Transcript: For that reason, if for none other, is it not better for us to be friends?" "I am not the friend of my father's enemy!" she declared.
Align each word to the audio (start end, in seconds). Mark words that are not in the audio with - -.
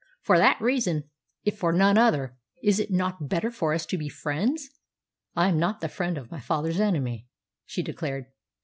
For 0.23 0.39
that 0.39 0.59
reason, 0.59 1.03
if 1.43 1.59
for 1.59 1.71
none 1.71 1.95
other, 1.95 2.35
is 2.63 2.79
it 2.79 2.89
not 2.89 3.29
better 3.29 3.51
for 3.51 3.71
us 3.71 3.85
to 3.85 3.99
be 3.99 4.09
friends?" 4.09 4.67
"I 5.35 5.47
am 5.47 5.59
not 5.59 5.79
the 5.79 5.89
friend 5.89 6.17
of 6.17 6.31
my 6.31 6.39
father's 6.39 6.79
enemy!" 6.79 7.27
she 7.67 7.83
declared. 7.83 8.25